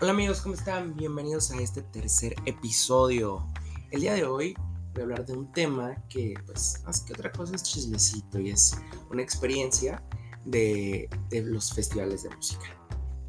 [0.00, 0.96] Hola amigos, ¿cómo están?
[0.96, 3.46] Bienvenidos a este tercer episodio.
[3.92, 4.56] El día de hoy
[4.92, 8.50] voy a hablar de un tema que, pues, más que otra cosa es chismecito y
[8.50, 8.76] es
[9.12, 10.02] una experiencia
[10.44, 12.66] de, los festivales de música.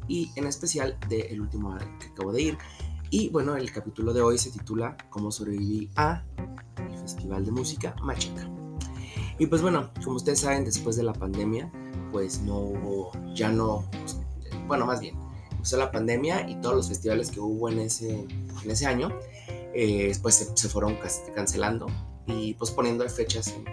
[0.08, 2.58] Y en especial del último que acabo de ir.
[3.10, 6.24] Y bueno, el capítulo de hoy se titula Cómo sobreviví a
[6.78, 8.50] el Festival de Música Machaca.
[9.38, 11.70] Y pues bueno, como ustedes saben, después de la pandemia,
[12.10, 14.18] pues no hubo, ya no, pues,
[14.66, 15.25] bueno, más bien,
[15.66, 18.24] empezó la pandemia y todos los festivales que hubo en ese,
[18.62, 19.08] en ese año,
[19.74, 20.96] eh, pues se, fueron
[21.34, 21.88] cancelando
[22.28, 23.64] y posponiendo fechas en,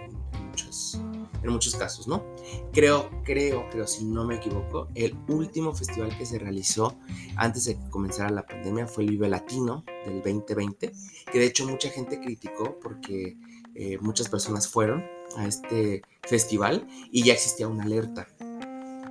[0.48, 1.00] muchos,
[1.40, 2.24] en muchos casos, ¿no?
[2.72, 6.96] Creo, creo, creo, si no me equivoco, el último festival que se realizó
[7.36, 10.90] antes de que comenzara la pandemia fue el Vive Latino del 2020,
[11.30, 13.36] que de hecho mucha gente criticó porque
[13.76, 15.04] eh, muchas personas fueron
[15.36, 18.26] a este festival y ya existía una alerta.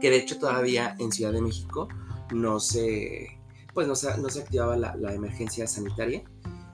[0.01, 1.87] Que de hecho todavía en Ciudad de México
[2.31, 3.39] no se,
[3.73, 6.23] pues no se, no se activaba la, emergencia sanitaria.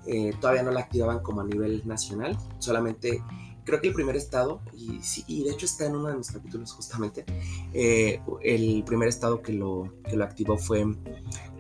[0.05, 2.37] Eh, todavía no la activaban como a nivel nacional.
[2.59, 3.21] Solamente
[3.63, 7.25] creo que el primer estado, y, de hecho está en uno de mis capítulos justamente,
[7.73, 10.85] eh, el primer estado que lo, que lo activó fue,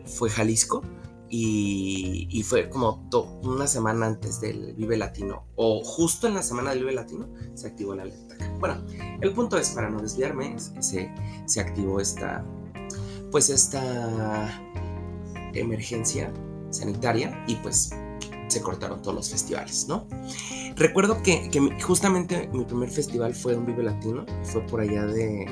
[0.05, 0.81] fue Jalisco
[1.29, 3.07] y, fue como
[3.43, 7.67] una semana antes del Vive Latino, o justo en la semana del Vive Latino, se
[7.67, 8.35] activó la alerta.
[8.59, 8.83] Bueno,
[9.21, 11.13] el punto es, para no desviarme, se,
[11.45, 12.43] se activó esta,
[13.31, 14.61] pues esta
[15.53, 16.31] emergencia
[16.69, 17.89] sanitaria y pues
[18.47, 20.07] se cortaron todos los festivales, ¿no?
[20.75, 21.49] Recuerdo que,
[21.81, 25.45] justamente mi primer festival fue un Vive Latino, fue por allá de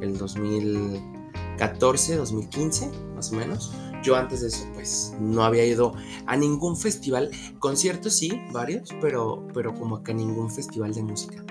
[0.00, 5.94] el 2014, 2015, más o menos yo antes de eso, pues, no había ido
[6.26, 7.30] a ningún festival.
[7.58, 11.44] Conciertos sí, varios, pero, pero como que ningún festival de música.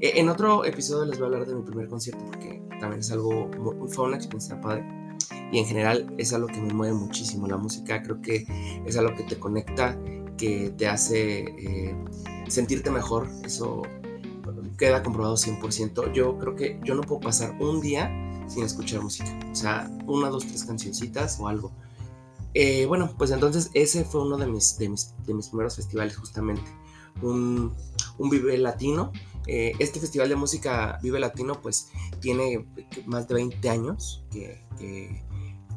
[0.00, 3.10] E, en otro episodio les voy a hablar de mi primer concierto porque también es
[3.10, 3.50] algo,
[3.88, 4.84] fue una experiencia padre.
[5.54, 7.46] Y en general es algo que me mueve muchísimo.
[7.46, 8.44] La música creo que
[8.84, 9.96] es algo que te conecta,
[10.36, 11.96] que te hace eh,
[12.48, 13.28] sentirte mejor.
[13.44, 13.82] Eso
[14.76, 16.12] queda comprobado 100%.
[16.12, 18.10] Yo creo que yo no puedo pasar un día
[18.48, 19.30] sin escuchar música.
[19.52, 21.70] O sea, una, dos, tres cancioncitas o algo.
[22.54, 25.14] Eh, bueno, pues entonces ese fue uno de mis, de mis,
[25.50, 26.64] primeros festivales justamente,
[27.22, 27.72] un,
[28.18, 29.12] Vive Latino.
[29.46, 31.90] Eh, este festival de música Vive Latino pues
[32.20, 32.66] tiene
[33.06, 34.64] más de 20 años que,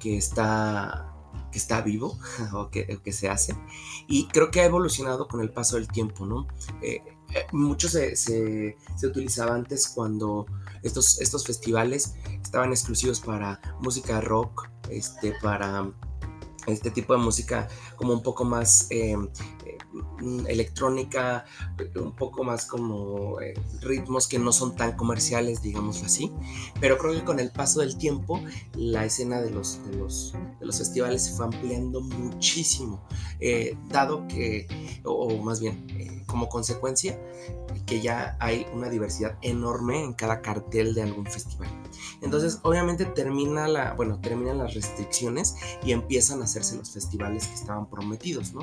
[0.06, 1.13] está,
[1.52, 2.18] que está vivo
[2.53, 3.56] o que, que, se hace
[4.08, 6.47] y creo que ha evolucionado con el paso del tiempo, ¿no?
[6.81, 7.02] Eh,
[7.52, 10.46] mucho se, se, utilizaba antes cuando
[10.84, 15.91] estos, estos festivales estaban exclusivos para música rock, este, para
[16.68, 19.56] este tipo de música como un poco más eh, eh,
[20.47, 21.46] electrónica,
[21.96, 26.31] un poco más como eh, ritmos que no son tan comerciales, digamos así.
[26.80, 28.41] Pero creo que con el paso del tiempo
[28.75, 33.02] la escena de los, de los, de los festivales se fue ampliando muchísimo,
[33.90, 34.68] dado que,
[35.03, 37.19] o más bien, como consecuencia,
[37.86, 41.69] que ya hay una diversidad enorme en cada cartel de algún festival.
[42.22, 47.56] Entonces, obviamente termina la, bueno, terminan las restricciones y empiezan a hacerse los festivales que
[47.56, 48.62] estaban prometidos, ¿no?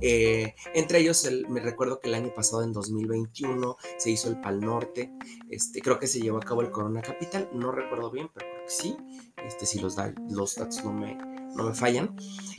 [0.00, 4.60] Eh, entre ellos, me recuerdo que el año pasado, en 2021, se hizo el Pal
[4.60, 5.12] Norte,
[5.50, 8.96] este, creo que se llevó a cabo el Corona Capital, no recuerdo bien, pero sí,
[9.44, 9.96] este, si los,
[10.30, 11.16] los datos no me,
[11.54, 12.16] no me fallan,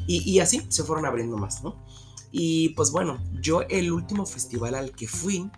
[0.07, 1.83] y, y así se fueron abriendo más, ¿no?
[2.35, 5.51] Y pues bueno, yo el último festival al que fui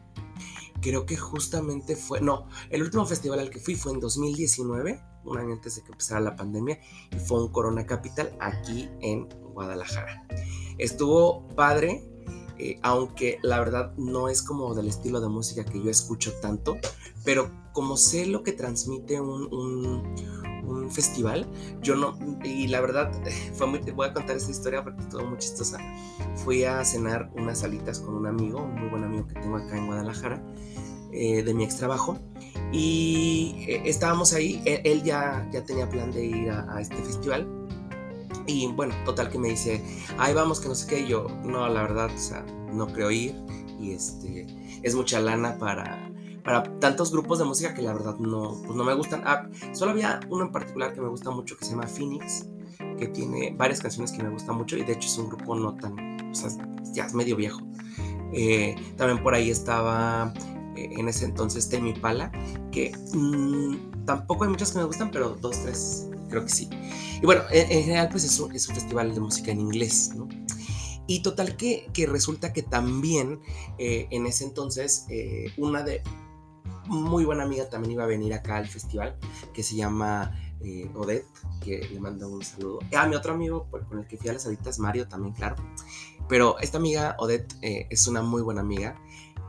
[0.85, 5.37] creo que justamente fue, no, el último festival al que fui fue en 2019, un
[5.39, 6.77] año antes de que empezara la pandemia,
[7.11, 10.27] y fue un Corona Capital aquí en Guadalajara.
[10.77, 12.07] Estuvo padre,
[12.59, 16.77] eh, aunque la verdad no es como del estilo de música que yo escucho tanto,
[17.23, 20.15] pero como sé lo que transmite un, un,
[20.89, 21.47] festival,
[21.81, 23.11] yo no, y la verdad,
[23.53, 25.79] fue muy, voy a contar esta historia porque estuvo muy chistosa.
[26.43, 29.77] Fui a cenar unas salitas con un amigo, un muy buen amigo que tengo acá
[29.77, 30.41] en Guadalajara,
[31.11, 32.19] eh, de mi ex trabajo,
[32.71, 37.47] y eh, estábamos ahí, e, él, ya, ya tenía plan de ir a, este festival,
[38.47, 39.81] y bueno, total que me dice,
[40.17, 43.11] ahí vamos, que no sé qué, y yo, no, la verdad, o sea, no creo
[43.11, 43.35] ir,
[43.79, 44.45] y este,
[44.83, 46.11] es mucha lana para
[46.45, 49.23] para tantos grupos de música que la verdad no, pues no me gustan.
[49.25, 52.45] Ah, solo había uno en particular que me gusta mucho que se llama Phoenix,
[52.99, 55.75] que tiene varias canciones que me gustan mucho y de hecho es un grupo no
[55.75, 56.51] tan, o sea,
[56.93, 57.59] ya es medio viejo.
[58.31, 60.31] Eh, también por ahí estaba
[60.75, 62.31] eh, en ese entonces Temi Pala,
[62.71, 66.69] que mm, tampoco hay muchas que me gustan, pero dos, tres creo que sí.
[67.21, 70.27] Y bueno, en, general pues es un, es un, festival de música en inglés, ¿no?
[71.07, 73.39] Y total que, que resulta que también
[73.79, 75.05] eh, en ese entonces
[75.57, 76.01] una de
[76.87, 79.17] muy buena amiga también iba a venir acá al festival,
[79.53, 81.27] que se llama eh, Odette,
[81.61, 82.79] que le mando un saludo.
[82.95, 85.55] Ah, mi otro amigo con el que fui a las alitas, Mario, también, claro.
[86.27, 88.95] Pero esta amiga, Odette, eh, es una muy buena amiga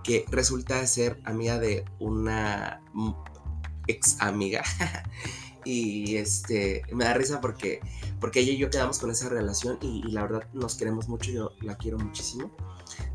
[0.02, 2.82] que resulta ser amiga de una
[3.86, 4.62] ex amiga.
[5.66, 7.80] y este, me da risa porque,
[8.20, 11.50] porque ella y yo quedamos con esa relación y, la verdad nos queremos mucho, yo
[11.60, 12.52] la quiero muchísimo.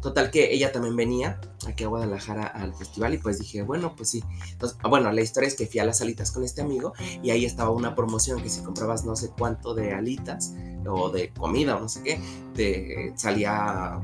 [0.01, 4.09] Total que ella también venía aquí a Guadalajara al festival y pues dije, bueno, pues
[4.09, 4.23] sí.
[4.83, 6.93] Ah, bueno, la historia es que fui a las alitas con este amigo
[7.23, 10.53] y ahí estaba una promoción que si comprabas no sé cuánto de alitas
[10.85, 12.21] o de comida o no sé qué,
[12.53, 14.01] te salía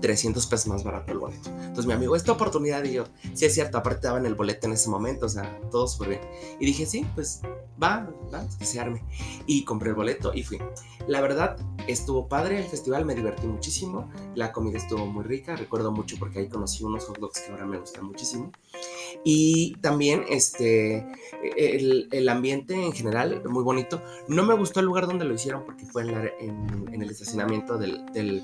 [0.00, 1.48] 300 pesos más barato el boleto.
[1.50, 3.04] Entonces mi amigo, esta oportunidad y yo,
[3.34, 6.20] sí es cierto, aparte daban el boleto en ese momento, o sea, todo súper bien.
[6.60, 7.40] Y dije, sí, pues
[7.82, 9.02] va, va, que se arme.
[9.46, 10.58] Y compré el boleto y fui.
[11.06, 11.56] La verdad,
[11.86, 16.40] estuvo padre el festival, me divertí muchísimo, la comida estuvo muy rica, recuerdo mucho porque
[16.40, 18.52] ahí conocí unos hot dogs que ahora me gustan muchísimo.
[19.24, 21.06] Y también este,
[21.56, 24.02] el, el ambiente en general, muy bonito.
[24.28, 27.10] No me gustó el lugar donde lo hicieron porque fue en, la, en, en el
[27.10, 28.42] estacionamiento del, del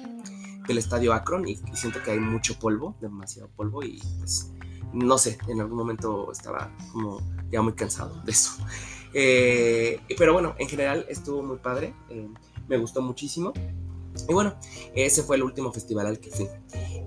[0.66, 4.52] del estadio Akron y, siento que hay mucho polvo, demasiado polvo y pues
[4.92, 7.20] no sé, en algún momento estaba como
[7.50, 8.52] ya muy cansado de eso.
[9.12, 12.28] Eh, pero bueno, en general estuvo muy padre, eh,
[12.68, 13.52] me gustó muchísimo.
[14.28, 14.54] Y bueno,
[14.94, 16.46] ese fue el último festival al que fui.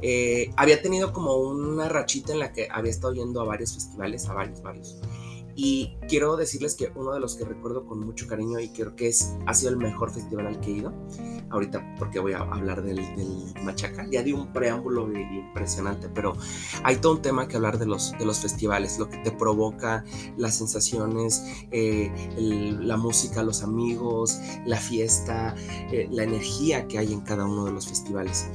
[0.01, 4.27] Eh, había tenido como una rachita en la que había estado yendo a varios festivales,
[4.27, 4.99] a varios, varios.
[5.55, 9.07] Y quiero decirles que uno de los que recuerdo con mucho cariño y creo que
[9.07, 10.93] es, ha sido el mejor festival al que he ido,
[11.49, 13.01] ahorita porque voy a hablar del,
[13.63, 16.33] Machaca, ya di un preámbulo impresionante, pero
[16.83, 20.03] hay todo un tema que hablar de los, de los festivales, lo que te provoca,
[20.37, 25.55] las sensaciones, eh, la música, los amigos, la fiesta,
[25.91, 28.47] eh, la energía que hay en cada uno de los festivales.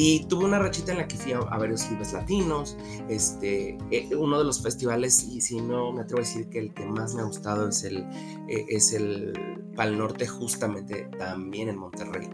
[0.00, 2.76] Y tuve una rachita en la que fui a, varios vives latinos,
[3.08, 6.72] este, eh, uno de los festivales, y si no me atrevo a decir que el
[6.72, 8.06] que más me ha gustado es el,
[8.48, 9.32] eh, es el
[9.74, 12.30] Pal Norte, justamente también en Monterrey.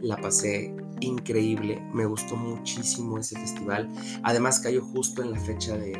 [0.00, 3.86] La pasé increíble, me gustó muchísimo ese festival.
[4.22, 5.92] Además cayó justo en la fecha de,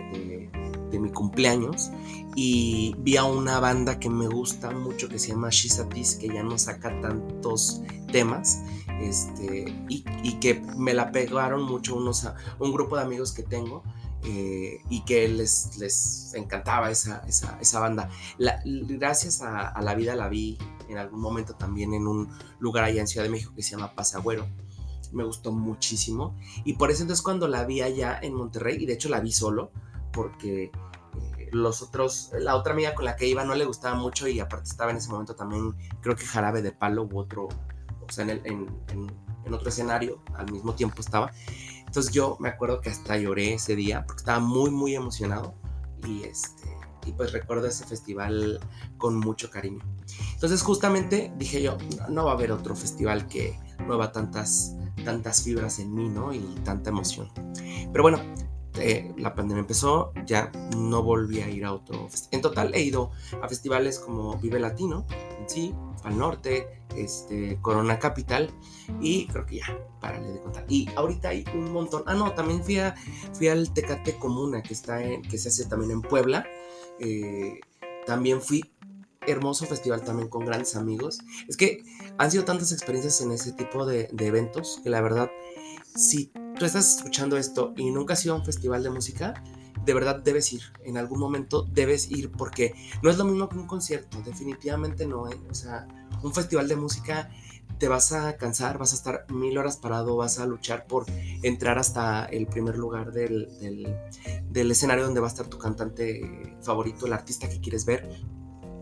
[0.90, 1.90] de, mi cumpleaños
[2.36, 6.42] y vi a una banda que me gusta mucho que se llama Shizatis, que ya
[6.44, 8.62] no saca tantos temas
[9.00, 10.02] este, y,
[10.40, 13.82] que me la pegaron mucho unos, un grupo de amigos que tengo
[14.24, 18.08] eh, y que les, les encantaba esa, esa, banda.
[18.38, 20.58] gracias a, la vida la vi
[20.88, 23.94] en algún momento también en un lugar allá en Ciudad de México que se llama
[23.94, 24.46] Pasagüero.
[25.12, 28.94] Me gustó muchísimo y por eso entonces cuando la vi allá en Monterrey, y de
[28.94, 29.70] hecho la vi solo,
[30.12, 34.26] porque eh, los otros, la otra amiga con la que iba no le gustaba mucho
[34.26, 37.48] y aparte estaba en ese momento también, creo que Jarabe de Palo u otro,
[38.08, 38.66] o sea, en,
[39.52, 41.30] otro escenario, al mismo tiempo estaba.
[41.86, 45.54] Entonces yo me acuerdo que hasta lloré ese día porque estaba muy, muy emocionado
[46.06, 46.68] y, este,
[47.06, 48.58] y pues recuerdo ese festival
[48.96, 49.84] con mucho cariño.
[50.32, 51.76] Entonces justamente dije yo,
[52.08, 54.74] no va a haber otro festival que mueva tantas,
[55.04, 56.32] tantas fibras en mí, ¿no?
[56.32, 57.30] Y tanta emoción.
[57.92, 58.18] Pero bueno,
[58.76, 62.08] eh, la pandemia empezó, ya no volví a ir a otro.
[62.30, 63.10] En total he ido
[63.42, 65.06] a festivales como Vive Latino,
[65.38, 68.50] en sí, al norte, este, Corona Capital
[69.00, 70.64] y creo que ya, párale de contar.
[70.68, 72.02] Y ahorita hay un montón.
[72.06, 72.94] Ah, no, también fui, a,
[73.32, 76.46] fui al Tecate Comuna que, está en, que se hace también en Puebla.
[77.00, 77.60] Eh,
[78.06, 78.62] también fui
[79.26, 81.20] hermoso festival también con grandes amigos.
[81.48, 81.82] Es que
[82.18, 85.30] han sido tantas experiencias en ese tipo de, eventos que la verdad,
[85.96, 89.42] si tú estás escuchando esto y nunca has ido a un festival de música,
[89.84, 90.62] de verdad debes ir.
[90.84, 95.28] En algún momento debes ir porque no es lo mismo que un concierto, definitivamente no.
[95.28, 95.38] ¿eh?
[95.50, 95.86] O sea,
[96.22, 97.30] un festival de música
[97.78, 101.06] te vas a cansar, vas a estar mil horas parado, vas a luchar por
[101.42, 103.96] entrar hasta el primer lugar del, del,
[104.48, 108.08] del escenario donde va a estar tu cantante favorito, el artista que quieres ver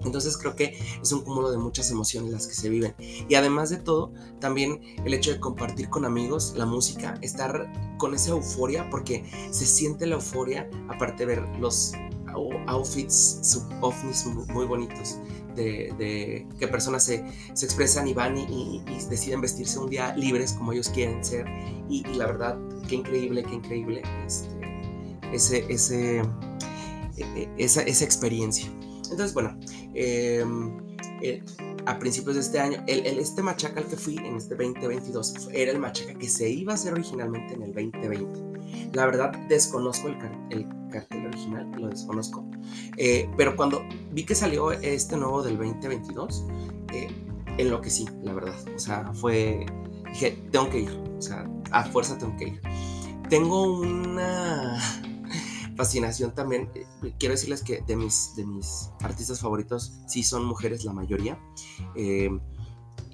[0.05, 2.95] entonces creo que es un cúmulo de muchas emociones las que se viven.
[3.29, 8.15] Y además de todo, también el hecho de compartir con amigos la música, estar con
[8.15, 11.93] esa euforia, porque se siente la euforia, aparte de ver los
[12.67, 15.19] outfits ovnis muy bonitos
[15.55, 20.89] de, que personas se, expresan y van y, deciden vestirse un día libres como ellos
[20.89, 21.47] quieren ser.
[21.89, 24.49] Y, la verdad, qué increíble, qué increíble este,
[25.33, 26.19] ese, ese,
[27.17, 28.67] e, e, esa, esa experiencia.
[29.11, 29.59] Entonces, bueno,
[29.95, 31.43] em, eh,
[31.87, 35.73] a principios de este año, el, este machaca al que fui en este 2022 era
[35.73, 38.53] el machaca que se iba a hacer originalmente en el 2020.
[38.95, 40.17] La verdad, desconozco el,
[40.51, 42.45] el cartel original, lo desconozco.
[42.97, 43.83] Eh, pero cuando
[44.13, 46.45] vi que salió este nuevo del 2022,
[46.93, 47.09] eh,
[47.59, 48.55] enloquecí, la verdad.
[48.75, 49.67] O sea, fue.
[50.13, 50.91] Dije, tengo que ir.
[51.19, 52.61] O sea, a fuerza tengo que ir.
[53.29, 54.79] Tengo una
[55.77, 56.71] fascinación también.
[56.75, 56.87] Eh,
[57.19, 61.39] quiero decirles que de mis, de mis artistas favoritos sí son mujeres la mayoría.
[61.95, 62.31] Eh,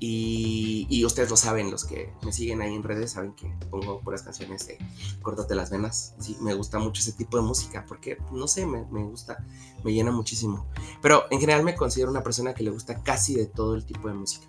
[0.01, 4.23] y, ustedes lo saben, los que me siguen ahí en redes saben que pongo puras
[4.23, 4.79] canciones de
[5.23, 6.15] Córtate las venas.
[6.21, 9.45] Sí, me gusta mucho ese tipo de música porque, no sé, me, me, gusta,
[9.83, 10.69] me llena muchísimo.
[11.03, 14.07] Pero en general me considero una persona que le gusta casi de todo el tipo
[14.09, 14.47] de música.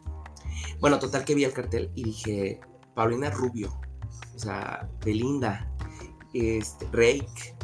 [0.80, 2.60] Bueno, total que vi el cartel y dije,
[2.94, 3.80] Paulina Rubio,
[4.36, 5.72] o sea, Belinda,
[6.34, 7.56] este, Rake,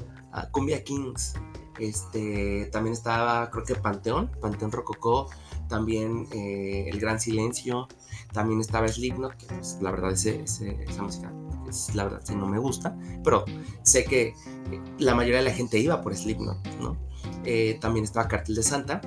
[0.52, 1.34] Cumbia Kings,
[1.80, 5.30] este, también estaba, creo que Panteón, Panteón Rococó,
[5.68, 7.88] también eh, El Gran Silencio,
[8.32, 11.34] también estaba Slipknot, que pues, la verdad ese, esa música
[11.68, 13.46] es, la verdad sí no me gusta, pero
[13.84, 16.98] sé que eh, la mayoría de la gente iba por Slipknot, ¿no?
[17.44, 19.02] Eh, también estaba Cartel de Santa,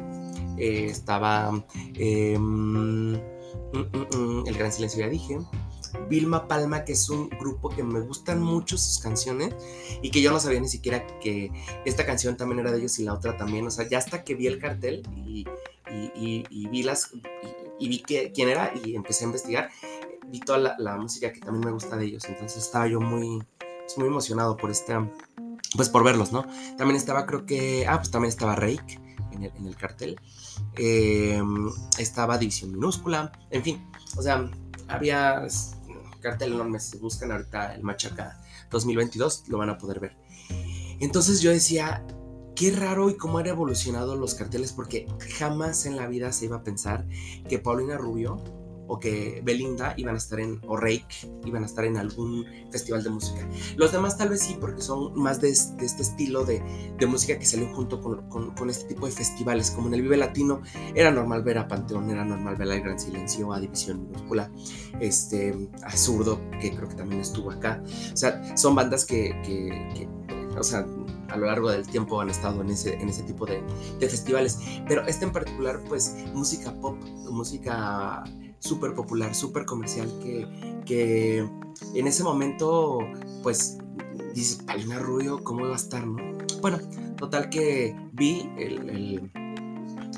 [0.57, 3.17] estaba em, mm,
[3.73, 5.39] mm, mm, El Gran Silencio, ya dije,
[6.09, 9.55] Vilma Palma, que es un grupo que me gustan mucho sus canciones
[10.03, 11.51] y que yo no sabía ni siquiera que
[11.85, 13.67] esta canción también era de ellos y la otra también.
[13.67, 15.47] O sea, ya hasta que vi el cartel y,
[16.71, 17.11] vi las
[17.79, 19.71] y, vi quién era y empecé a investigar,
[20.27, 22.25] vi toda la, música que también me gusta de ellos.
[22.27, 25.09] Entonces estaba yo muy, pues, muy emocionado por esta,
[25.77, 26.47] pues por verlos, ¿no?
[26.77, 29.01] También estaba, creo que, ah, pues también estaba Rake
[29.33, 30.21] en el, cartel.
[30.77, 34.51] Em, estaba División Minúscula, en fin, o sea,
[34.89, 35.47] había
[36.21, 40.17] cartel enorme, si buscan ahorita el Machaca 2022, lo van a poder ver.
[41.01, 42.05] Entonces yo decía,
[42.55, 45.07] qué raro y cómo han evolucionado los carteles, porque
[45.39, 47.07] jamás en la vida se iba a pensar
[47.49, 48.43] que Paulina Rubio
[48.89, 53.05] o que Belinda iban a estar en, o Rake iban a estar en algún festival
[53.05, 53.47] de música.
[53.77, 56.63] Los demás tal vez sí, porque son más de, este estilo de,
[57.07, 60.63] música que salió junto con, este tipo de festivales, como en el Vive Latino,
[60.95, 64.51] era normal ver a Panteón, era normal ver a Gran Silencio, a División Minúscula,
[65.01, 67.83] este, a Zurdo, que creo que también estuvo acá.
[68.13, 70.09] O sea, son bandas que,
[70.59, 70.87] o sea,
[71.29, 73.63] a lo largo del tiempo han estado en ese, en ese tipo de,
[73.99, 74.59] de festivales.
[74.87, 76.97] Pero este en particular, pues, música pop,
[77.31, 78.25] música
[78.59, 80.47] súper popular, súper comercial, que,
[80.85, 81.49] que
[81.95, 82.99] en ese momento,
[83.43, 83.79] pues,
[84.35, 86.17] dices, Palina Rubio, ¿cómo va a estar, no?
[86.61, 86.79] Bueno,
[87.17, 89.31] total que vi el,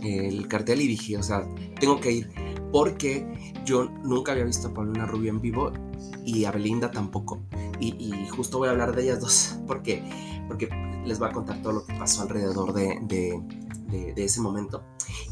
[0.03, 1.47] el, cartel y dije, o sea,
[1.79, 2.31] tengo que ir,
[2.73, 5.73] porque yo nunca había visto a Paulina Rubio en vivo
[6.25, 7.41] y a Belinda tampoco.
[7.79, 10.03] Y, justo voy a hablar de ellas dos, porque,
[10.49, 10.69] porque
[11.05, 14.83] les voy a contar todo lo que pasó alrededor de, de, de, ese momento.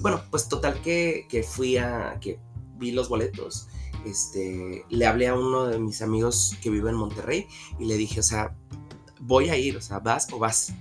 [0.01, 2.39] Bueno, pues total que, que fui a, que
[2.79, 3.69] vi los boletos,
[4.05, 7.47] este, le hablé a uno de mis amigos que vive en Monterrey
[7.79, 8.57] y le dije, o sea,
[9.21, 10.73] voy a ir, o sea, vas o vas.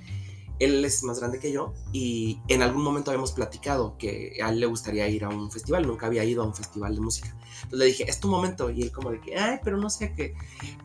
[0.59, 4.59] Él es más grande que yo y en algún momento habíamos platicado que a él
[4.59, 7.35] le gustaría ir a un festival, nunca había ido a un festival de música.
[7.57, 8.71] Entonces le dije, es tu momento.
[8.71, 10.33] Y él como de que, ay, pero no sé qué.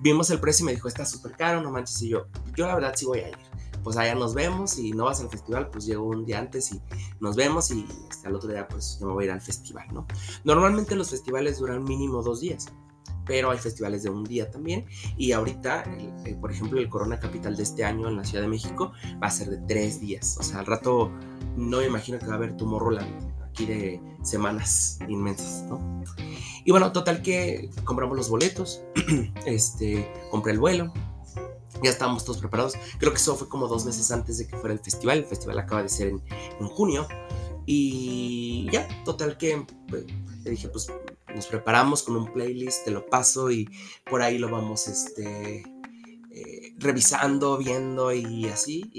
[0.00, 2.02] Vimos el precio y me dijo, está súper caro, no manches.
[2.02, 3.51] Y yo, yo la verdad sí voy a ir
[3.82, 6.80] pues allá nos vemos y no vas al festival, pues llego un día antes y
[7.20, 9.86] nos vemos y hasta el otro día pues yo me voy a ir al festival,
[9.92, 10.06] ¿no?
[10.44, 12.66] Normalmente los festivales duran mínimo dos días,
[13.26, 14.86] pero hay festivales de un día también
[15.16, 15.84] y ahorita,
[16.40, 19.30] por ejemplo, el Corona Capital de este año en la Ciudad de México va a
[19.30, 21.10] ser de tres días, o sea, al rato
[21.56, 26.02] no me imagino que va a haber Tomorrowland aquí de semanas inmensas, ¿no?
[26.64, 28.82] Y bueno, total que compramos los boletos,
[29.46, 30.92] este, compré el vuelo,
[31.82, 32.74] ya estábamos todos preparados.
[32.98, 35.18] Creo que eso fue como dos meses antes de que fuera el festival.
[35.18, 37.06] El festival acaba de ser en, junio.
[37.66, 40.04] Y ya, total que pues,
[40.44, 40.90] le dije, pues
[41.34, 43.68] nos preparamos con un playlist, te lo paso y
[44.10, 45.62] por ahí lo vamos este,
[46.30, 48.90] eh, revisando, viendo y así.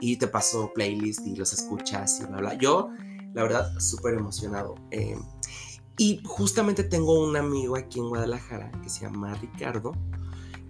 [0.00, 2.54] Y, te paso playlist y los escuchas y bla, bla.
[2.54, 2.90] Yo,
[3.34, 4.74] la verdad, súper emocionado.
[4.90, 5.16] Eh,
[5.96, 9.92] y justamente tengo un amigo aquí en Guadalajara que se llama Ricardo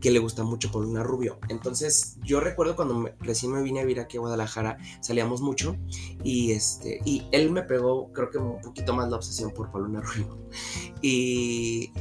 [0.00, 1.38] que le gusta mucho Paulina Rubio.
[1.48, 5.76] Entonces, yo recuerdo cuando recién me vine a vivir aquí a Guadalajara, salíamos mucho
[6.24, 10.00] y este y él me pegó, creo que un poquito más la obsesión por Paulina
[10.00, 10.38] Rubio.
[11.02, 11.92] Y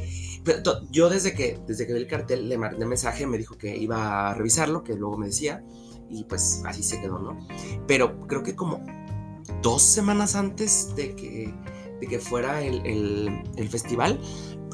[0.91, 4.32] yo desde que desde que vi el cartel le mandé mensaje, me dijo que iba
[4.32, 5.63] a revisarlo, que luego me decía
[6.10, 7.48] y pues así se quedó, ¿no?
[7.88, 8.84] Pero creo que como
[9.62, 11.53] dos semanas antes de que,
[12.01, 14.20] de que fuera el, el, el festival,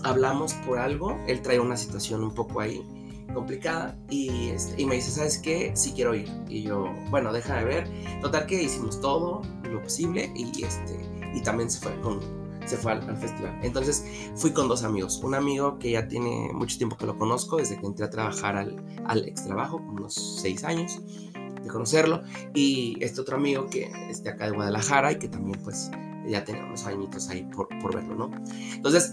[0.03, 2.81] hablamos por algo, él traía una situación un poco ahí
[3.33, 5.71] complicada y, este, y me dice, ¿sabes qué?
[5.75, 6.29] Sí quiero ir.
[6.47, 7.89] Y yo, bueno, déjame ver.
[8.21, 10.99] Total que hicimos todo lo posible y, este,
[11.33, 12.19] y también se fue, con,
[12.65, 13.59] se fue al, festival.
[13.63, 14.05] Entonces
[14.35, 15.21] fui con dos amigos.
[15.23, 18.55] Un amigo que ya tiene mucho tiempo que lo conozco, desde que entré a trabajar
[18.55, 21.01] al, al ex trabajo, unos seis años
[21.61, 22.23] de conocerlo.
[22.53, 25.91] Y este otro amigo que es de acá de Guadalajara y que también pues
[26.27, 28.31] ya tenía unos añitos ahí por, por verlo, ¿no?
[28.73, 29.11] Entonces,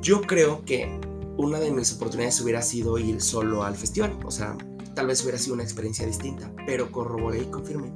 [0.00, 1.00] yo creo que
[1.38, 4.18] una de mis oportunidades hubiera sido ir solo al festival.
[4.26, 4.58] O sea,
[4.94, 7.92] tal vez hubiera sido una experiencia distinta, pero corroboré y confirmé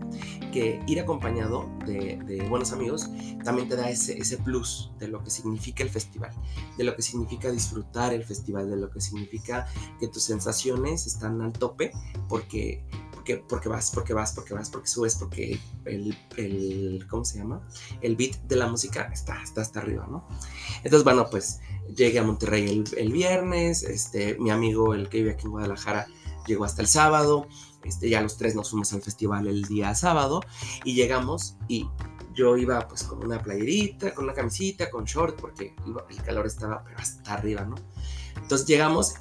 [0.52, 3.10] que ir acompañado de, buenos amigos
[3.42, 6.30] también te da ese, ese plus de lo que significa el festival,
[6.78, 9.66] de lo que significa disfrutar el festival, de lo que significa
[9.98, 11.90] que tus sensaciones están al tope
[12.28, 12.84] porque
[13.22, 17.64] porque, porque, vas, porque vas, porque vas, porque subes, porque el, el, ¿cómo se llama?
[18.00, 20.26] El beat de la música está, está hasta arriba, ¿no?
[20.78, 21.60] Entonces, bueno, pues
[21.94, 26.08] llegué a Monterrey el, el, viernes, este, mi amigo, el que vive aquí en Guadalajara,
[26.48, 27.46] llegó hasta el sábado,
[27.84, 30.40] este, ya los tres nos fuimos al festival el día sábado
[30.82, 31.88] y llegamos y
[32.34, 35.76] yo iba pues con una playerita, con una camisita, con short, porque
[36.10, 37.76] el calor estaba pero hasta arriba, ¿no?
[38.34, 39.14] Entonces llegamos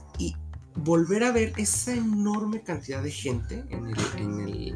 [0.75, 4.75] volver a ver esa enorme cantidad de gente en, el,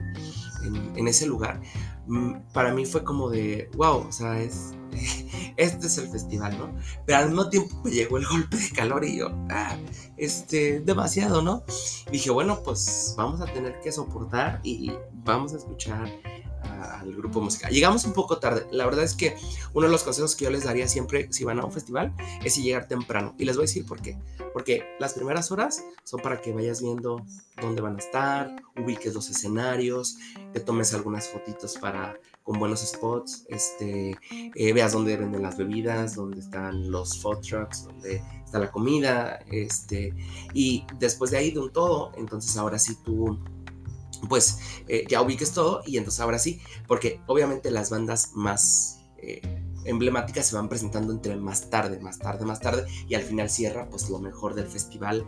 [0.96, 1.62] en, ese lugar,
[2.08, 4.74] mm, para mí fue como de, wow, o sea, es,
[5.58, 6.74] este es el festival, ¿no?
[7.06, 9.78] Pero al mismo tiempo me llegó el golpe de calor y yo, ah,
[10.18, 11.64] este, demasiado, ¿no?
[12.12, 16.10] dije, bueno, pues vamos a tener que soportar y vamos a escuchar
[16.76, 17.72] al grupo musical.
[17.72, 18.68] Llegamos un poco tarde.
[18.72, 19.36] La verdad es que
[19.74, 22.14] uno de los consejos que yo les daría siempre si van a un festival
[22.44, 23.36] es llegar temprano.
[23.38, 24.18] Y les voy a decir por qué.
[24.54, 27.26] Porque las primeras horas son para que vayas viendo
[27.62, 30.18] dónde van a estar, ubiques los escenarios,
[30.54, 36.14] te tomes algunas fotitos para con buenos spots, este, eh, veas dónde venden las bebidas,
[36.14, 40.14] dónde están los food trucks, dónde está la comida, este,
[40.54, 43.40] y después de ahí de un todo, entonces ahora sí tú
[44.28, 49.42] pues eh, ya ubiques todo y entonces ahora sí, porque obviamente las bandas más eh,
[49.86, 53.90] emblemáticas se van presentando entre más tarde, más tarde, más tarde y al final cierra
[53.90, 55.26] pues lo mejor del festival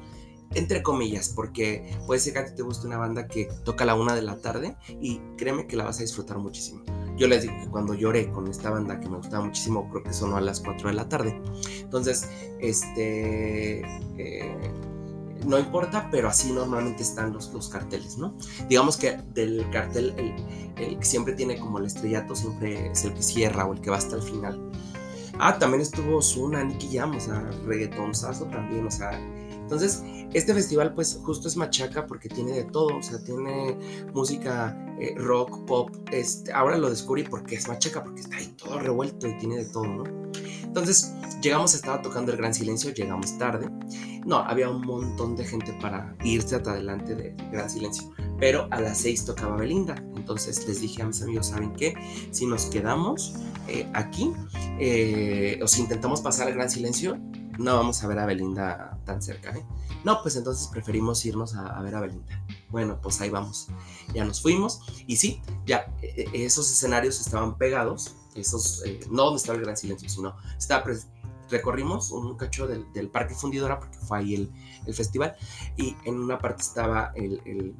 [0.53, 3.87] entre comillas, porque puede ser que a ti te guste una banda que toca a
[3.87, 6.83] la una de la tarde y créeme que la vas a disfrutar muchísimo.
[7.17, 10.13] Yo les digo que cuando lloré con esta banda que me gustaba muchísimo, creo que
[10.13, 11.41] sonó a las 4 de la tarde.
[11.79, 13.81] Entonces, este,
[14.17, 14.71] eh,
[15.45, 18.35] no importa, pero así normalmente están los, los carteles, ¿no?
[18.69, 23.23] Digamos que del cartel, el, que siempre tiene como el estrellato, siempre es el que
[23.23, 24.71] cierra o el que va hasta el final.
[25.39, 29.11] Ah, también estuvo Zuna, Nicky Jam, o sea, reggaetonzazo también, o sea.
[29.11, 30.01] Entonces,
[30.33, 33.77] este festival, pues, justo es machaca porque tiene de todo, o sea, tiene
[34.13, 35.91] música eh, rock, pop.
[36.11, 39.65] Este, ahora lo descubrí porque es machaca, porque está ahí todo revuelto y tiene de
[39.65, 40.03] todo, ¿no?
[40.63, 43.69] Entonces, llegamos, estaba tocando el gran silencio, llegamos tarde.
[44.27, 48.11] No, había un montón de gente para irse hasta adelante de gran silencio.
[48.37, 49.95] Pero a las seis tocaba Belinda.
[50.17, 51.95] Entonces les dije a mis amigos, ¿saben qué?
[52.31, 53.35] Si nos quedamos
[53.69, 54.33] eh, aquí
[54.79, 57.17] eh, o si intentamos pasar el gran silencio,
[57.57, 59.55] no vamos a ver a Belinda tan cerca.
[59.55, 59.65] ¿eh?
[60.03, 62.45] No, pues entonces preferimos irnos a, ver a Belinda.
[62.67, 63.69] Bueno, pues ahí vamos.
[64.13, 64.81] Ya nos fuimos.
[65.07, 65.89] Y sí, ya
[66.33, 68.17] esos escenarios estaban pegados.
[68.35, 70.83] Esos, no donde estaba el gran silencio, sino estaba
[71.49, 74.51] recorrimos un cacho del, Parque Fundidora, porque fue ahí el,
[74.85, 75.35] el, festival,
[75.75, 77.75] y en una parte estaba el,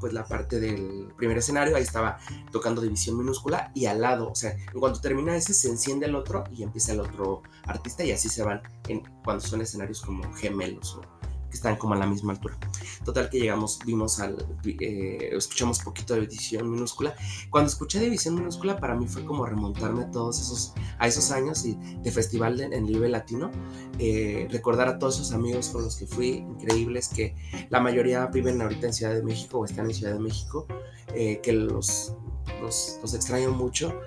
[0.00, 2.18] pues la parte del primer escenario, ahí estaba
[2.52, 6.14] tocando División Minúscula, y al lado, o sea, en cuanto termina ese, se enciende el
[6.14, 10.32] otro y empieza el otro artista, y así se van en, cuando son escenarios como
[10.34, 11.00] gemelos
[11.48, 12.58] que están como a la misma altura.
[13.04, 17.14] Total que llegamos, vimos al, eh, escuchamos poquito de División Minúscula.
[17.50, 21.64] Cuando escuché División Minúscula para mí fue como remontarme a todos esos, a esos años
[21.64, 23.50] y de festival en Libre Latino,
[23.98, 27.34] eh, recordar a todos esos amigos con los que fui, increíbles, que
[27.70, 30.66] la mayoría viven ahorita en Ciudad de México o están en Ciudad de México,
[31.14, 32.14] eh, que los,
[32.60, 34.00] los, extraño mucho.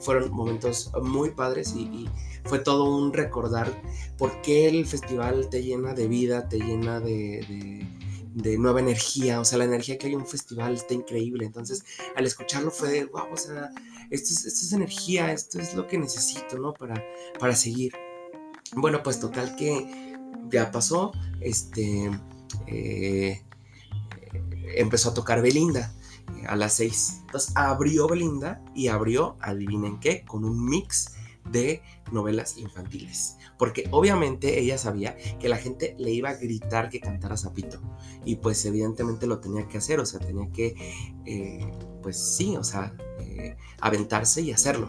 [0.00, 2.08] fueron momentos muy padres y
[2.48, 3.70] fue todo un recordar
[4.16, 7.86] por qué el festival te llena de vida, te llena de,
[8.58, 11.44] nueva energía, o sea, la energía que hay en un festival está increíble.
[11.44, 11.84] Entonces,
[12.16, 13.70] al escucharlo fue wow, o sea,
[14.10, 16.72] esto es, esto es energía, esto es lo que necesito, ¿no?
[16.72, 17.02] Para,
[17.38, 17.92] para seguir.
[18.74, 20.16] Bueno, pues total que
[20.50, 22.10] ya pasó, este,
[22.66, 23.42] eh,
[24.76, 25.97] empezó a tocar Belinda eh,
[26.46, 27.18] a las seis.
[27.26, 31.14] Entonces abrió Belinda y abrió, adivinen qué, con un mix
[31.50, 33.36] de novelas infantiles.
[33.58, 37.80] Porque obviamente ella sabía que la gente le iba a gritar que cantara Zapito.
[38.24, 40.74] Y pues evidentemente lo tenía que hacer, o sea, tenía que,
[41.24, 41.72] eh,
[42.02, 44.88] pues sí, o sea, eh, aventarse y hacerlo.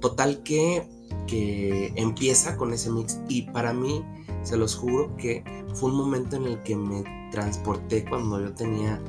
[0.00, 0.88] Total que,
[1.26, 4.04] que empieza con ese mix y para mí,
[4.42, 9.00] se los juro que fue un momento en el que me transporté cuando yo tenía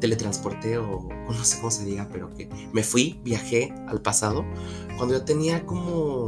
[0.00, 4.44] teletransporté o, no sé cómo se diga, pero que me fui, viajé al pasado,
[4.96, 6.26] cuando yo tenía como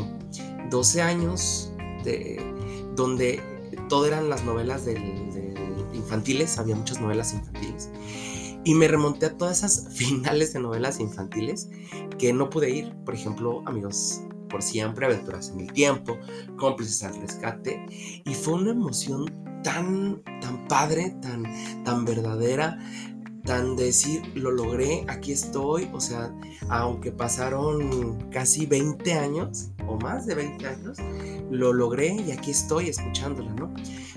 [0.70, 1.72] 12 años,
[2.04, 2.40] de,
[2.94, 3.42] donde
[3.88, 4.86] todo eran las novelas
[5.92, 7.90] infantiles, había muchas novelas infantiles.
[8.64, 11.68] Y me remonté a todas esas finales de novelas infantiles
[12.18, 12.94] que no pude ir.
[13.04, 16.18] Por ejemplo, Amigos por Siempre, Aventuras en el Tiempo,
[16.56, 17.84] Cómplices al Rescate.
[18.24, 19.26] Y fue una emoción
[19.62, 21.44] tan, tan padre, tan,
[21.84, 22.78] tan verdadera
[23.44, 26.32] tan decir, lo logré, aquí estoy, o sea,
[26.68, 30.98] aunque pasaron casi 20 años o más de 20 años,
[31.50, 33.74] lo logré y aquí estoy escuchándola, ¿no?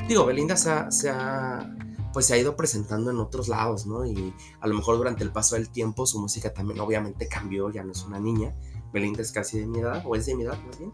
[0.08, 1.76] Digo, Belinda se ha,
[2.14, 4.06] pues se ha ido presentando en otros lados, ¿no?
[4.06, 7.84] Y a lo mejor durante el paso del tiempo su música también obviamente cambió, ya
[7.84, 8.56] no es una niña,
[8.94, 10.94] Belinda es casi de mi edad, o es de mi edad más bien,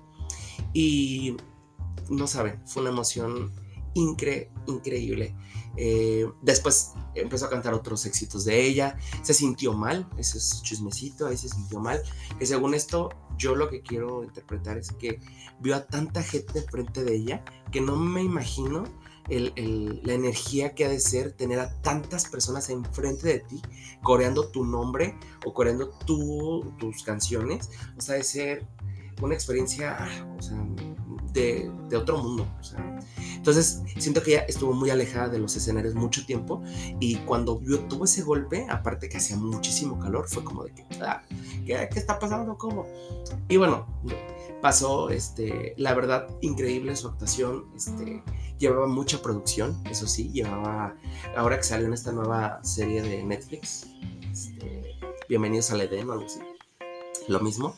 [0.74, 1.36] y
[2.10, 3.52] no saben, fue una emoción
[3.94, 5.36] increíble.
[5.77, 8.97] Eh, después empezó a cantar otros éxitos de ella.
[9.21, 12.01] Se sintió mal, ese es chismecito, ahí se sintió mal.
[12.39, 15.19] Que según esto, yo lo que quiero interpretar es que
[15.60, 18.84] vio a tanta gente enfrente de ella que no me imagino
[19.29, 23.62] la energía que ha de ser tener a tantas personas enfrente de ti
[24.03, 27.69] coreando tu nombre o coreando tus canciones.
[27.97, 28.67] O sea, de ser
[29.21, 30.57] una experiencia, o sea,
[31.31, 32.47] de, otro mundo.
[33.41, 36.62] Entonces, siento que ella estuvo muy alejada de los escenarios mucho tiempo
[36.99, 41.23] y cuando tuvo ese golpe, aparte que hacía muchísimo calor, fue como de que, ah,
[41.65, 42.56] ¿qué, está pasando?
[42.56, 42.86] ¿Cómo?
[43.49, 43.88] Y bueno,
[44.62, 48.21] pasó, este, la verdad, increíble su actuación, este,
[48.60, 50.95] llevaba mucha producción, eso sí, llevaba,
[51.36, 53.88] ahora que salió en esta nueva serie de Netflix,
[54.32, 56.41] este, Bienvenidos al Edén o algo así,
[57.27, 57.75] lo mismo,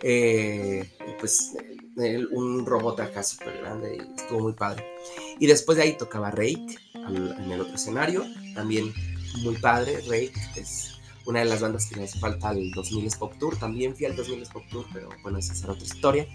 [0.00, 0.88] eh,
[1.18, 1.54] pues
[1.96, 4.84] un robot acá súper grande y estuvo muy padre.
[5.38, 8.24] Y después de ahí tocaba Rake en el otro escenario,
[8.54, 8.92] también
[9.42, 10.00] muy padre.
[10.08, 13.56] Rake es una de las bandas que le hace falta al 2000 Pop Tour.
[13.56, 16.26] También fui al 2000 Pop Tour, pero bueno, esa es otra historia.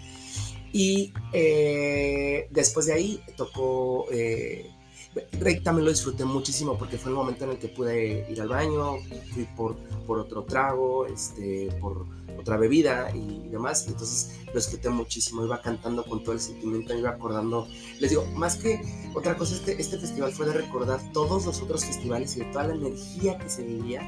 [0.72, 4.70] Y eh, después de ahí tocó eh,
[5.14, 8.48] Rake también lo disfruté muchísimo porque fue el momento en el que pude ir al
[8.48, 8.96] baño,
[9.32, 12.06] fui por, por otro trago, este, por
[12.38, 13.86] otra bebida y demás.
[13.88, 17.66] Entonces lo disfruté muchísimo, iba cantando con todo el sentimiento, iba acordando.
[18.00, 18.80] Les digo, más que
[19.14, 22.64] otra cosa, este, este festival fue de recordar todos los otros festivales y de toda
[22.64, 24.02] la energía que se vivía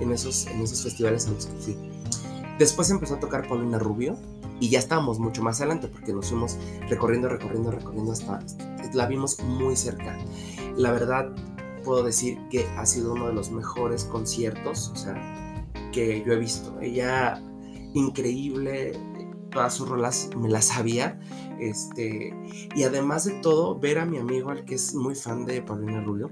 [0.00, 1.76] en esos, en esos festivales a los que fui.
[2.58, 4.16] Después empezó a tocar Paulina Rubio
[4.60, 8.40] y ya estábamos mucho más adelante porque nos fuimos recorriendo, recorriendo, recorriendo hasta,
[8.92, 10.16] la vimos muy cerca.
[10.76, 11.30] La verdad,
[11.84, 15.14] puedo decir que ha sido uno de los mejores conciertos, o sea,
[15.92, 16.80] que yo he visto.
[16.80, 17.40] Ella,
[17.94, 18.98] increíble,
[19.54, 21.18] todas sus rolas me las sabía.
[21.58, 22.34] Este,
[22.74, 26.02] y además de todo, ver a mi amigo, al que es muy fan de Paulina
[26.02, 26.30] Rubio,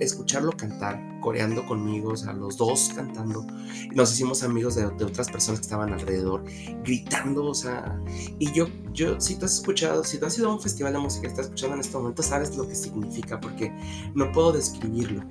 [0.00, 3.46] escucharlo cantar, coreando conmigo, o sea, los dos cantando.
[3.94, 6.44] Nos hicimos amigos de, otras personas que estaban alrededor,
[6.84, 7.98] gritando, o sea,
[8.38, 10.98] y yo, yo, si tú has escuchado, si tú has ido a un festival de
[10.98, 13.72] música y estás escuchando en este momento, sabes lo que significa, porque
[14.14, 15.22] no puedo describirlo.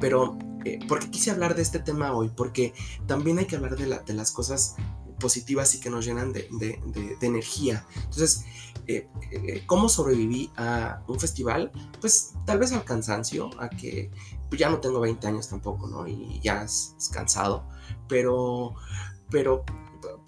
[0.00, 2.30] Pero, eh, ¿por qué quise hablar de este tema hoy?
[2.34, 2.72] Porque
[3.06, 4.76] también hay que hablar de, la, de las cosas
[5.18, 6.48] positivas y que nos llenan de,
[7.20, 7.86] energía.
[7.96, 8.44] Entonces,
[8.86, 11.72] eh, eh, ¿cómo sobreviví a un festival?
[12.00, 14.10] Pues tal vez al cansancio, a que
[14.48, 16.06] pues, ya no tengo 20 años tampoco, ¿no?
[16.06, 17.68] Y ya es, cansado,
[18.08, 18.74] pero,
[19.30, 19.64] pero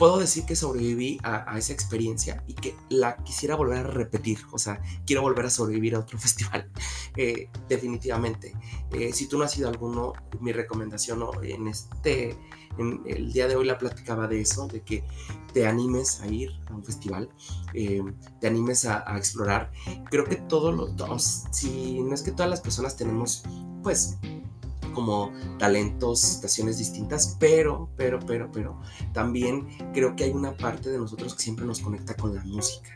[0.01, 4.39] puedo decir que sobreviví a, esa experiencia y que la quisiera volver a repetir.
[4.51, 6.71] O sea, quiero volver a sobrevivir a otro festival.
[7.17, 8.55] Eh, definitivamente.
[9.13, 12.35] si tú no has ido a alguno, mi recomendación en este
[12.79, 15.05] el día de hoy la platicaba de eso, de que
[15.53, 17.29] te animes a ir a un festival,
[17.75, 18.03] eh,
[18.41, 19.71] te animes a, explorar.
[20.11, 23.43] Creo que todos los, si no es que todas las personas tenemos,
[23.83, 24.17] pues,
[24.93, 28.81] como talentos, estaciones distintas, pero, pero, pero, pero,
[29.13, 32.95] también creo que hay una parte de nosotros que siempre nos conecta con la música.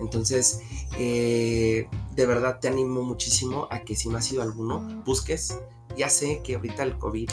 [0.00, 0.60] Entonces,
[0.98, 5.58] eh, de verdad te animo muchísimo a que si no has sido alguno, busques.
[5.96, 7.30] Ya sé que ahorita el COVID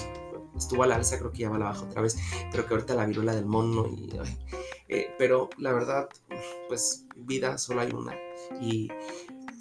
[0.58, 2.18] estuvo a la alza, creo que ya va a la baja otra vez,
[2.52, 4.10] pero que ahorita la viruela del mono y...
[4.90, 6.08] Eh, pero la verdad,
[6.68, 8.16] pues vida solo hay una.
[8.62, 8.90] Y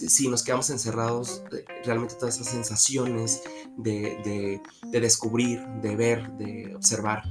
[0.09, 3.43] si nos quedamos encerrados, eh, realmente todas esas sensaciones
[3.77, 4.61] de,
[4.91, 7.23] de, descubrir, de ver, de observar.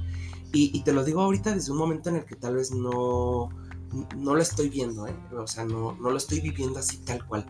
[0.54, 3.48] Y, te lo digo ahorita desde un momento en el que tal vez no,
[4.16, 5.14] no lo estoy viendo, ¿eh?
[5.34, 7.46] o sea, no, no lo estoy viviendo así tal cual,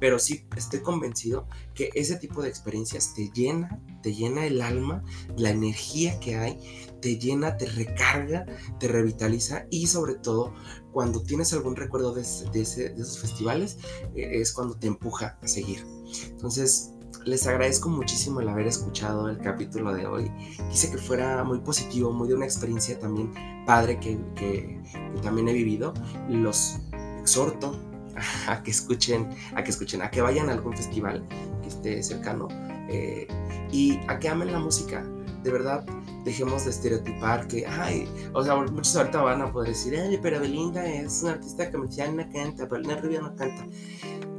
[0.00, 5.04] pero sí estoy convencido que ese tipo de experiencias te llena, te llena el alma,
[5.36, 6.58] la energía que hay,
[7.02, 8.46] te llena, te recarga,
[8.80, 10.54] te revitaliza y sobre todo
[10.96, 13.76] cuando tienes algún recuerdo de, de, esos festivales
[14.14, 15.84] eh, es cuando te empuja a seguir.
[16.30, 16.94] Entonces,
[17.26, 20.32] les agradezco muchísimo el haber escuchado el capítulo de hoy.
[20.70, 23.30] Quise que fuera muy positivo, muy de una experiencia también
[23.66, 24.82] padre que, que,
[25.22, 25.92] también he vivido.
[26.30, 26.78] Los
[27.20, 27.78] exhorto
[28.48, 31.28] a que escuchen, a que escuchen, a que vayan a algún festival
[31.60, 32.48] que esté cercano
[32.88, 33.28] eh,
[33.70, 35.04] y a que amen la música.
[35.42, 35.84] De verdad,
[36.26, 40.40] dejemos de estereotipar que, ay, o sea, muchos ahorita van a poder decir, ay, pero
[40.40, 43.64] Belinda es una artista comercial, no canta, Belinda Rubio no canta.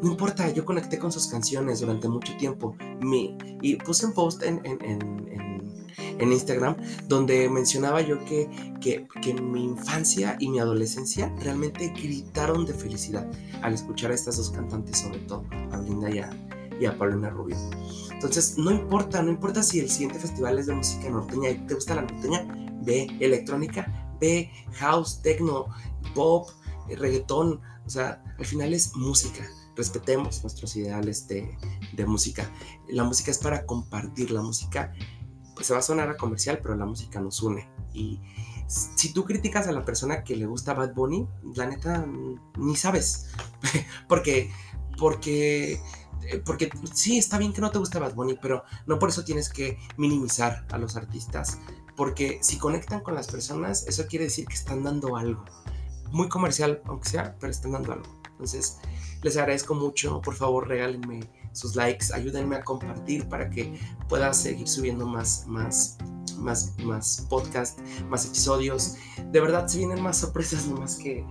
[0.01, 2.75] No importa, yo conecté con sus canciones durante mucho tiempo.
[2.99, 4.77] Mi, y puse un post en, en,
[6.19, 6.75] en, Instagram,
[7.07, 8.49] donde mencionaba yo que,
[8.81, 13.25] que, que mi infancia y mi adolescencia realmente gritaron de felicidad
[13.61, 16.29] al escuchar a estas dos cantantes, sobre todo, a Linda y a,
[16.79, 17.57] y a Paulina Rubio.
[18.11, 21.75] Entonces, no importa, no importa si el siguiente festival es de música norteña y te
[21.75, 22.47] gusta la norteña,
[22.81, 25.67] ve electrónica, ve house, techno,
[26.15, 26.49] pop,
[26.89, 29.45] reggaetón, o sea, al final es música.
[29.75, 31.55] Respetemos nuestros ideales de,
[31.93, 32.49] de música.
[32.89, 34.93] La música es para compartir, la música
[35.53, 37.67] pues se va a sonar a comercial, pero la música nos une.
[37.93, 38.19] Y
[38.67, 42.05] si tú criticas a la persona que le gusta Bad Bunny, la neta
[42.57, 43.31] ni sabes.
[44.07, 44.51] porque,
[44.99, 45.81] porque,
[46.45, 49.49] porque sí, está bien que no te guste Bad Bunny, pero no por eso tienes
[49.49, 51.59] que minimizar a los artistas.
[51.95, 55.43] Porque si conectan con las personas, eso quiere decir que están dando algo.
[56.11, 58.21] Muy comercial, aunque sea, pero están dando algo.
[58.31, 58.77] Entonces,
[59.23, 60.21] les agradezco mucho.
[60.21, 61.21] Por favor, regálenme
[61.53, 65.97] sus likes, ayúdenme a compartir para que pueda seguir subiendo más, más,
[66.37, 68.95] más, más podcast, más episodios.
[69.31, 71.25] De verdad, se vienen más sorpresas, nomás que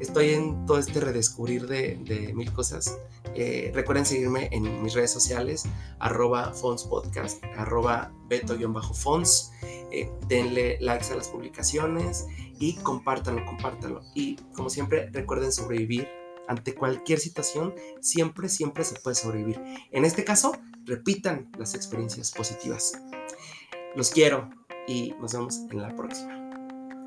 [0.00, 2.98] estoy en todo este redescubrir de, mil cosas.
[3.34, 5.64] Eh, recuerden seguirme en mis redes sociales,
[5.98, 6.52] arroba
[6.88, 9.52] Podcast, arroba beto-fons.
[9.92, 12.26] Eh, denle likes a las publicaciones
[12.58, 14.02] y compártanlo, compártanlo.
[14.14, 16.08] Y como siempre, recuerden sobrevivir
[16.48, 19.60] ante cualquier situación, siempre, siempre se puede sobrevivir.
[19.92, 20.52] En este caso,
[20.84, 23.00] repitan las experiencias positivas.
[23.94, 24.50] Los quiero
[24.88, 26.50] y nos vemos en la próxima.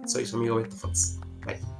[0.07, 1.19] Soy su amigo Beto Fox.
[1.45, 1.72] Bye.